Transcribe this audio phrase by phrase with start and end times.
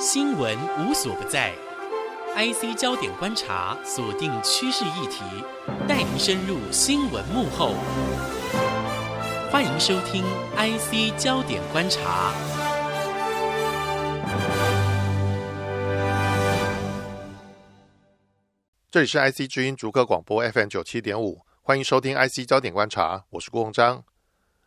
[0.00, 1.52] 新闻无所不在
[2.36, 5.24] ，IC 焦点观察锁定趋势议题，
[5.88, 7.74] 带您深入新闻幕后。
[9.50, 10.22] 欢迎收听
[10.54, 12.32] IC 焦点观察。
[18.92, 24.04] 这里是 IC 之音逐客广播 FM 九七点五，欢迎收听 IC 焦点观察，我是郭鸿章。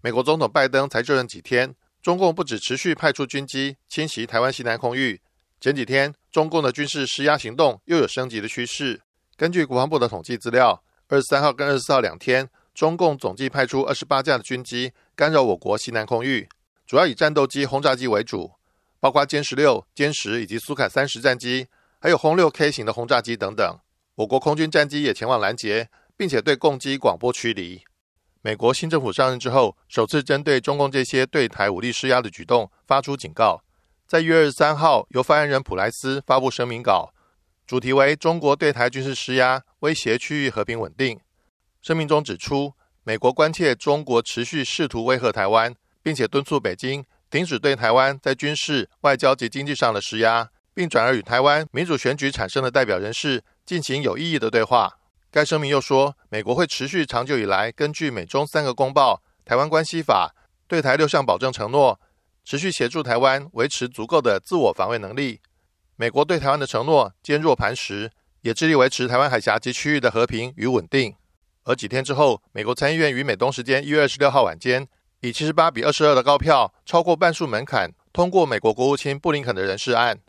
[0.00, 1.76] 美国总统拜登才就任几天。
[2.02, 5.20] 中共不止持续派出军机侵袭台湾西南空域，
[5.60, 9.00] 前几天中共的军事施压行动又有升级的趋势。
[9.36, 16.48] 根据国防部的统计资料，二十三号跟二十四号两天，中共总计派出二十八架的军机干扰我国西南空域，
[16.86, 18.50] 主要以战斗机、轰炸机为主，
[18.98, 21.68] 包括歼十六、歼十以及苏凯三十战机，
[22.00, 23.78] 还有轰六 K 型的轰炸机等等。
[24.16, 27.84] 我国空军战机也前往拦截，并且对共机广播驱离。
[28.44, 33.62] 美国新政府上任之后，首次针对中共这些对台武力施压的举动发出警告。
[34.04, 37.14] 在一月二十三号，由发言人普莱斯发布声明稿，
[37.64, 41.20] 主题为“中国对台军事施压，威胁区域和平稳定”。
[41.80, 54.98] 声明中指出，美国关切中国持续试图威吓台湾，并且敦促北京停止对台湾在军事、外交及经济上的施压，并转而与台湾民主选举产生的代表人士进行有意义的对话。
[55.32, 60.34] 该声明又说，美国会持续长久以来根据美中三个公报、台湾关系法
[60.68, 61.98] 对台六项保证承诺，
[62.44, 65.40] 持续协助台湾维持足够的自我防卫能力。
[65.96, 68.10] 美国对台湾的承诺坚若磐石，
[68.42, 71.14] 也致力维持台湾海峡及区域的和平与稳定。
[71.64, 74.86] 而几天之后，美国参议院于美东时间一月二十六号晚间，
[75.20, 80.20] 以七十八比二十二的高票，超过半数门槛通过美国国务卿布林肯的人事案。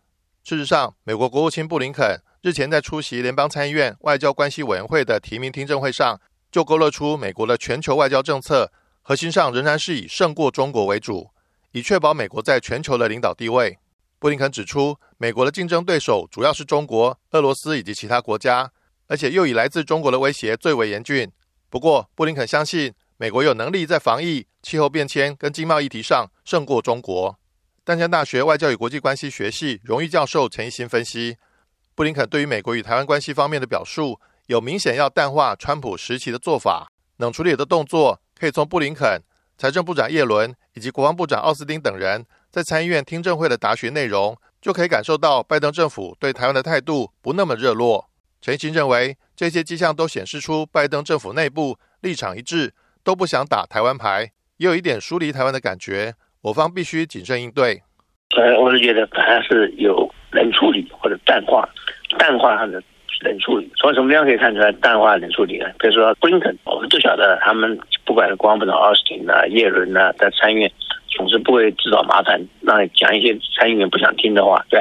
[0.46, 2.22] 事实上，美国国务卿布林肯。
[2.44, 6.20] 日前在出席联邦参议院外交关系委员会的提名听证会上，
[6.52, 8.70] 就勾勒出美国的全球外交政策
[9.02, 11.30] 核心上仍然是以胜过中国为主，
[11.72, 13.80] 以确保美国在全球的领导地位。
[14.20, 18.70] 布林肯指出，美国的竞争对手主要是中国、俄罗斯以及其他国家，
[19.08, 21.32] 而且又以来自中国的威胁最为严峻。
[21.70, 27.40] 不过，布林肯相信美国有能力在防疫、气候变迁跟经贸议题上胜过中国。
[27.86, 31.38] 淡江大学外交与国际关系学系荣誉教授陈一新分析。
[31.96, 36.88] 布林肯对于美国与台湾关系方面的表述，有明显要淡化川普时期的做法，
[37.18, 39.22] 冷处理的动作，可以从布林肯、
[39.58, 48.10] 财政部长耶伦以及国防部长奥斯汀等人在参议院听证会的答询内容，就可以感受到拜登政府对台湾的态度不那么热络。
[48.42, 52.74] 陈新认为，这些迹象都显示出拜登政府内部立场一致，
[53.04, 57.84] 都不想打台湾牌，也有一点疏离台湾的感觉，我方必须谨慎应对。
[58.36, 61.68] 呃，我是觉得还是有冷处理或者淡化。
[62.18, 62.82] 淡化他的
[63.22, 65.66] 冷处理，从什么地方可以看出来淡化冷处理呢？
[65.80, 70.72] 比如说布林肯，我们都晓得他们不管是国防部长奥斯汀啊、耶伦啊，在参议院
[71.10, 74.80] 总是不会制造麻烦，让讲一些参议员不想听的话，对。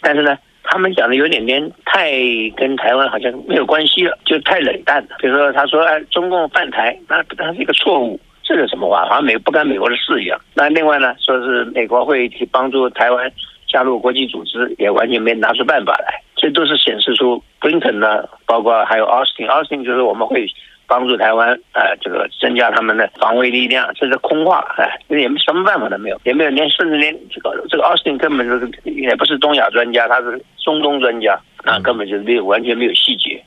[0.00, 2.10] 但是呢，他们讲的有点点太
[2.56, 5.16] 跟台湾好像没有关系了，就太冷淡了。
[5.18, 9.04] 比如说他说：“哎，中共犯台，那那是一个错误，这是什么话？
[9.04, 13.30] 好像美不干美国的事一样。”那另外呢，说是美国会去帮助台湾
[13.72, 16.20] 加入国际组织，也完全没拿出办法来。
[16.36, 20.44] 这都是显示出布林肯呢，包括还有 Austin，Austin 就是我们会
[20.88, 33.42] 帮助台湾，呃，这个增加他们的防卫力量，这是空话，哎，也没什么办法都没有，也没有连甚至连这个这个 Austin 根本就是也不是东亚专家，他是中东专家，那根本就是没有完全没有细节，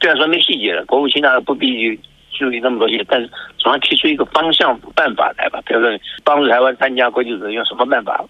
[0.00, 1.98] 虽然说没细节了，国务卿那不必去
[2.38, 5.90] 注意那么多细节，但是总要提出一个方向办法来吧，比如说
[6.22, 8.22] 帮助台湾参加国际组织用什么办法，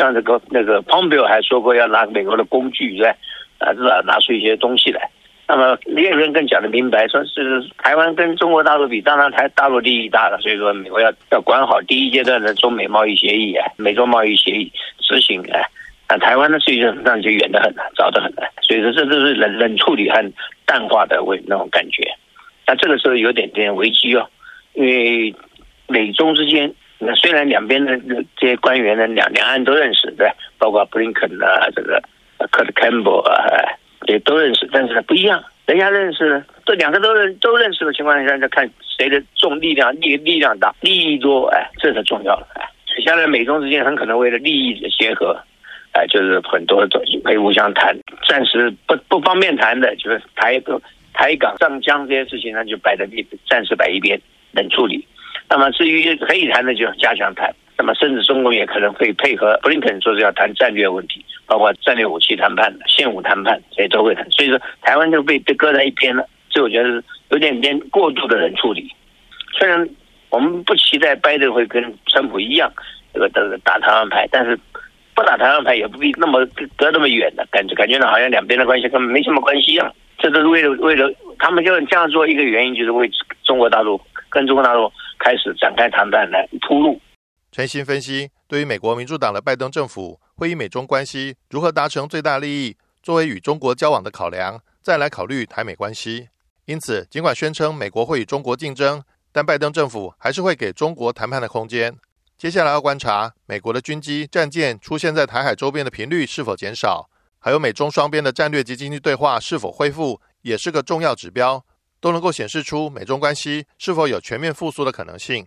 [0.00, 3.12] 像这个那个 Pompeo 还说过要拿美国的工具，对。
[3.58, 5.06] 啊，至少拿出一些东西来。
[5.46, 15.60] 那么列人更讲得明白，说是台湾跟中国大陆比，当然台大陆利益大了，所以说美国要要管好第一阶段的中美贸易协议啊，美中贸易协议执行啊。
[16.06, 18.48] 啊，台湾的事情那就远得很了，早得很了。
[18.62, 20.32] 所以说这都是冷冷处理和
[20.64, 22.02] 淡化的为那种感觉。
[22.66, 24.26] 那这个时候有点点危机哦，
[24.72, 25.34] 因为
[25.86, 27.98] 美中之间，那虽然两边的
[28.36, 32.00] 这些官员呢，两两岸都认识，对，包括布林肯啊，这个。
[32.50, 33.36] 克特坎伯啊，
[34.06, 35.44] 也都认识，但是呢不一样。
[35.66, 38.66] 人家认识，这两个都认都认识的情况下，就看
[38.96, 42.48] 谁的重力量力力量大，利益多，哎，这才重要了。
[42.54, 42.64] 哎，
[43.04, 45.38] 现在美中之间很可能为了利益的结合，
[45.92, 47.94] 哎，就是很多东西可以互相谈。
[48.26, 50.58] 暂时不不方便谈的，就是台
[51.12, 54.18] 台港上江这些事情，那就摆在一暂时摆一边，
[54.52, 55.06] 冷处理。
[55.50, 57.52] 那么至于可以谈的，就加强谈。
[57.76, 61.24] 那么甚至中国也可能会配合布林肯，说是要谈战略问题。
[61.46, 64.24] 包括战略武器谈判、现武谈判，这些都会谈。
[64.30, 66.24] 所以说，台湾就被被搁在一边了。
[66.48, 68.88] 这我觉得有点点过度的人处理。
[69.58, 69.88] 虽然
[70.28, 72.72] 我们不期待拜登会跟川普一样
[73.12, 74.56] 这个这个打台湾牌，但是
[75.14, 79.92] 不打台湾牌也不必那么隔那么远的感觉，感觉呢好像两边的关系根本没什么关系一样。
[80.18, 83.10] 这都是为了为了他们就这样做一个原因，就是为
[83.42, 87.00] 中国大陆跟中国大陆开始展开谈判来铺路。
[87.52, 96.28] 陈新分析，对于美国民主党的拜登政府，会以美中关系如何达成最大利益作为与中国交往的考量，再来考虑台美关系。
[96.66, 99.02] 因此，尽管宣称美国会与中国竞争，
[99.32, 101.96] 但拜登政府还是会给中国谈判的空间。
[102.38, 111.64] 接下来要观察美国的军机、战舰出现在台海周边的频率是否减少，还有美中双边的战略及经济对话是否恢复，也是个重要指标，
[112.00, 115.44] 都能够显示出美中关系是否有全面复苏的可能性。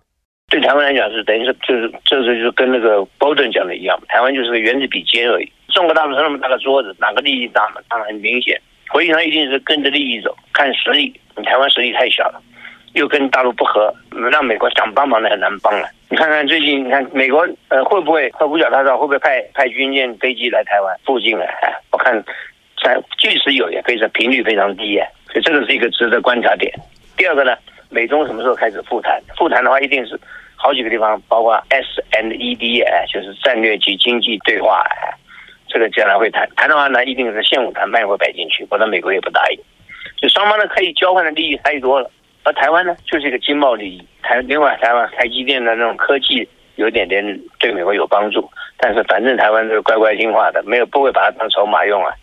[0.50, 5.52] 对台湾来讲是等于是就是这是就跟那个波顿讲的一样，台湾就是个原子笔尖而已。
[5.70, 7.82] 中国大陆是那么大个桌子，哪个利益大嘛？
[7.90, 11.20] 当然很明显，回应上一定是跟着利益走，看实力。
[11.36, 12.42] 你台湾实力太小了。
[12.94, 13.92] 又跟大陆不和，
[14.32, 15.90] 让美国想帮忙的很难帮了。
[16.10, 17.40] 你看看最近，你看美国
[17.70, 21.44] 呃会不会和五角大厦会不会派派军舰飞机来台湾附近啊？
[21.64, 22.24] 哎，我看
[22.84, 26.72] 在即使有也非常频率非常低啊，所以这个是一个值得观察点。
[27.18, 27.58] 第二个呢，
[27.90, 29.20] 美中什么时候开始复谈？
[29.36, 30.20] 复谈的话，一定是
[30.56, 35.14] 好几个地方，包括 S and E D 哎，就是战略及经济对话哎，
[35.68, 36.48] 这个将来会谈。
[36.56, 39.60] 谈的话呢，一定是现武谈判会摆进去，否则美国也不答应。
[40.18, 42.10] 就双方呢可以交换的利益太多了。
[42.44, 44.08] 而台湾呢，就是一个经贸利益。
[44.22, 47.24] 台另外，台湾台积电的那种科技有点点
[47.60, 52.14] 对美国有帮助，但是反正台湾是乖乖听话的，没有不会把它当筹码用啊，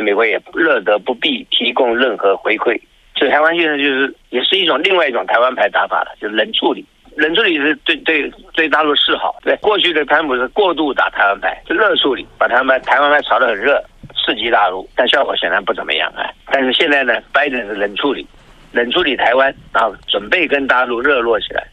[0.00, 2.80] 美国也乐得不必提供任何回馈。
[3.16, 6.84] 所以台湾现在就是也是一种另外一种台湾牌打法了，就是冷处理。
[7.16, 9.36] 冷处理是对对对大陆示好。
[9.42, 13.82] 对过去的川普是过度打台湾牌，是热处理，把台湾台湾牌炒得很热，
[14.14, 16.30] 刺激大陆，但效果显然不怎么样啊。
[16.52, 18.26] 但是现在呢，拜登是冷处理。
[18.70, 21.66] 冷处理台湾，然后准备跟大陆热络起来。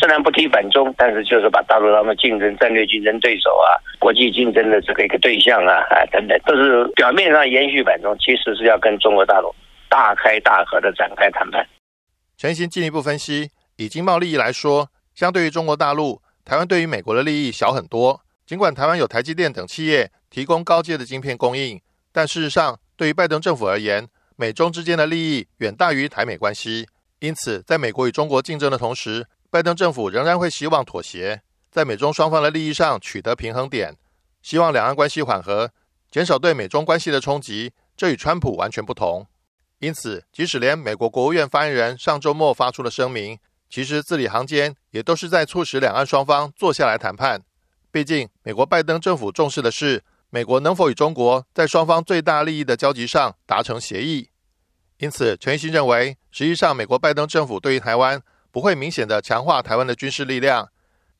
[0.00, 9.54] 虽然不提反中，但是就是把大陆当做竞争、战略竞争对手啊，国际竞争的这个一个对象啊，啊等等，都是表面上延续反中，其实是要跟中国大陆
[9.90, 11.66] 大开大合的展开谈判。
[12.38, 18.22] 陈新进一步分析，以经贸利益来说，相对于中国大陆，台湾对于美国的利益小很多。
[18.46, 21.78] 尽管台湾有台积电等企业提供高阶的晶片供应，
[22.10, 26.86] 但事实上，对于拜登政府而言，美中之间的利益远大于台美关系，
[27.18, 31.42] 因此，在美国与中国竞争的同时，拜登政府仍然会希望妥协，
[31.72, 33.96] 在美中双方的利益上取得平衡点，
[34.42, 35.72] 希望两岸关系缓和，
[36.08, 37.72] 减少对美中关系的冲击。
[37.96, 39.26] 这与川普完全不同。
[39.80, 43.38] 因此，即使连美国国务院发言人上周末发出了声明，
[43.68, 47.42] 其实字里行间也都是在促使两岸双方坐下来谈判。
[47.90, 54.30] 毕竟，美国拜登政府重视的是美国能否与中国在双方最大利益的交集上达成协议。
[54.98, 60.68] 因此，陈奕新认为，实际上美国拜登政府对于台湾不会明显的强化台湾的军事力量，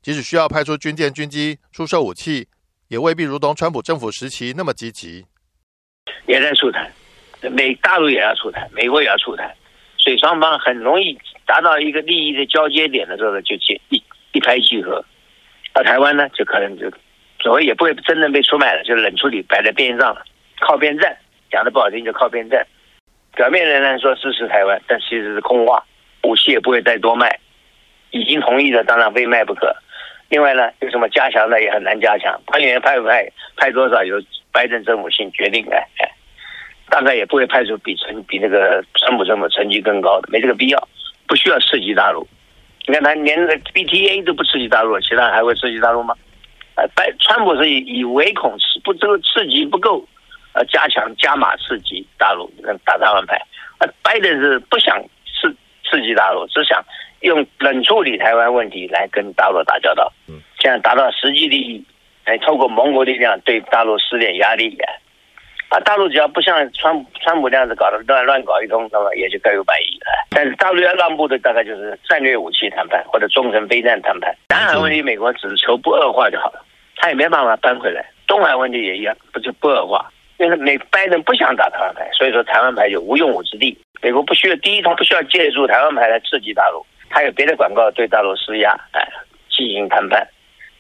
[0.02, 2.48] 即使需要派出军舰、军机出售武器，
[2.88, 5.24] 也未必如同川普政府时期那么积极。
[6.26, 6.90] 也在促谈，
[7.52, 9.54] 美大陆也要促谈，美国也要促谈，
[9.96, 11.16] 所以双方很容易
[11.46, 15.04] 达到一个利益的交接点的时候，就结一一拍即合。
[15.72, 16.90] 而台湾呢，就可能就
[17.40, 20.24] 所谓也不会真正被出卖了，就冷处理摆在边上了，
[20.60, 21.16] 靠边站，
[21.50, 22.66] 讲的不好听就靠边站。
[23.36, 25.84] 表面仍然说支持台湾，但其实是空话，
[26.22, 27.38] 武器也不会再多卖。
[28.10, 29.74] 已经同意的当然非卖不可。
[30.28, 32.40] 另外呢，有什么加强的也很难加强。
[32.46, 34.20] 官员派不派，派多少由
[34.52, 35.64] 拜登政府先决定。
[35.70, 36.10] 哎哎，
[36.88, 40.88] 大概也不会派出比成比那个川普政府成绩更高的，没这个必要，
[41.28, 42.26] 不需要刺激大陆。
[42.86, 46.14] 你看他连那个 BTA 都不刺激大陆，其他还会刺激大陆吗？
[46.74, 50.04] 呃，拜川普是以以唯恐刺不这个刺激不够。
[50.52, 52.52] 呃，加强加码刺激大陆，
[52.84, 53.40] 打台湾牌。
[53.78, 55.00] 呃，拜登是不想
[55.90, 56.82] 刺刺激大陆，只想
[57.20, 60.10] 用冷处理台湾问题来跟大陆打交道，
[60.58, 61.84] 这样达到实际利益。
[62.26, 64.78] 来透过盟国力量对大陆施点压力。
[65.68, 70.06] 啊，大陆只要不像川川普这样子搞的乱乱搞一通，那么也就各有百亿了。
[70.30, 74.34] 但是大陆要让步的大概就是战略武器谈判或者中程飞弹谈判。
[74.48, 76.64] 南海问题，美国只是求不恶化就好了，
[76.96, 78.04] 他也没办法搬回来。
[78.26, 80.10] 东海问题也一样，不就不恶化。
[80.38, 83.76] 因为美拜登不想打台湾牌，所以说台湾牌就无用武之地。
[84.02, 89.06] 美国不需要第一，他不需要借助台湾牌来刺激大陆，他有别的广告对大陆施压，哎，
[89.50, 90.26] 进行谈判，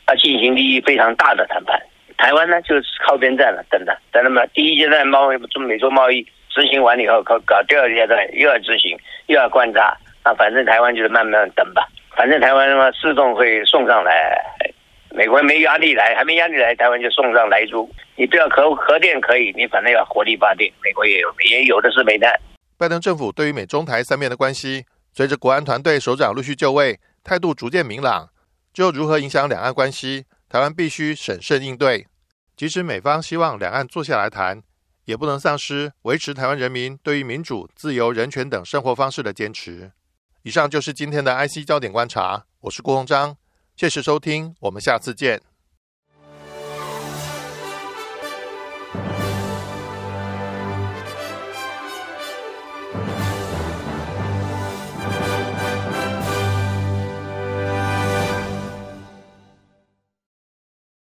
[0.06, 1.80] 啊，进行利益非常大的谈判。
[2.16, 4.44] 台湾呢就是靠边站了，等等，等等嘛。
[4.54, 11.86] 第一阶段贸易中美洲贸易执行完了以后，搞搞第二阶段又要执行，又要观察，啊，反正台湾就是慢慢等吧，
[12.16, 14.38] 反正台湾的话自动会送上来。
[15.12, 17.90] 美国没压力来，还没压力来，台湾就送上来猪。
[18.14, 20.70] 你不要核核电可以，你反正要火力发电。
[20.84, 22.32] 美国也有，也有的是煤炭。
[22.80, 28.30] 拜登政府对于美中台三面的关系，随着国安团队首长陆续就位，态度逐渐明朗。
[28.72, 32.06] 就如何影响两岸关系，台湾必须审慎应对。
[32.56, 34.62] 即使美方希望两岸坐下来谈，
[35.04, 39.92] 也不能丧失维持台湾人民对于民主、自由、人权等生活方式的坚持。
[40.44, 43.36] 以上就是今天的 IC 焦点观察，我是郭鸿章，
[43.76, 45.49] 谢谢收听，我们下次见。